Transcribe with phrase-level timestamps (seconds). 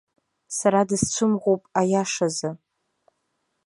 [0.57, 2.49] Сара дысцәымӷуп, аиашазы.